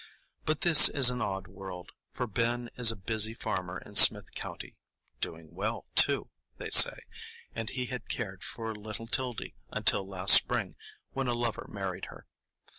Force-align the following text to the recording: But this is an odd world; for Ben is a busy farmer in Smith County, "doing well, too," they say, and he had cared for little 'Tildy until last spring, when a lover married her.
But 0.45 0.61
this 0.61 0.89
is 0.89 1.11
an 1.11 1.21
odd 1.21 1.45
world; 1.45 1.91
for 2.11 2.25
Ben 2.25 2.71
is 2.75 2.91
a 2.91 2.95
busy 2.95 3.35
farmer 3.35 3.77
in 3.77 3.93
Smith 3.95 4.33
County, 4.33 4.75
"doing 5.19 5.53
well, 5.53 5.85
too," 5.93 6.31
they 6.57 6.71
say, 6.71 7.01
and 7.53 7.69
he 7.69 7.85
had 7.85 8.09
cared 8.09 8.43
for 8.43 8.73
little 8.75 9.05
'Tildy 9.05 9.53
until 9.69 10.07
last 10.07 10.33
spring, 10.33 10.75
when 11.11 11.27
a 11.27 11.35
lover 11.35 11.67
married 11.69 12.05
her. 12.05 12.25